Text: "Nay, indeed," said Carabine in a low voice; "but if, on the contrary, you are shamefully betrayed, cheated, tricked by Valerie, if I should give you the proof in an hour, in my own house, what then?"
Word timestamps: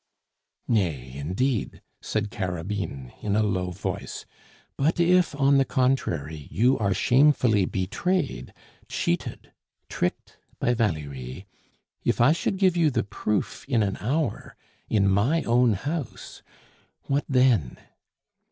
"Nay, 0.67 1.11
indeed," 1.13 1.83
said 2.01 2.31
Carabine 2.31 3.13
in 3.21 3.35
a 3.35 3.43
low 3.43 3.69
voice; 3.69 4.25
"but 4.75 4.99
if, 4.99 5.35
on 5.35 5.59
the 5.59 5.63
contrary, 5.63 6.47
you 6.49 6.75
are 6.79 6.91
shamefully 6.95 7.65
betrayed, 7.65 8.51
cheated, 8.87 9.51
tricked 9.89 10.39
by 10.59 10.73
Valerie, 10.73 11.45
if 12.03 12.19
I 12.19 12.31
should 12.31 12.57
give 12.57 12.75
you 12.75 12.89
the 12.89 13.03
proof 13.03 13.63
in 13.67 13.83
an 13.83 13.97
hour, 13.97 14.55
in 14.89 15.07
my 15.07 15.43
own 15.43 15.73
house, 15.73 16.41
what 17.03 17.25
then?" 17.29 17.77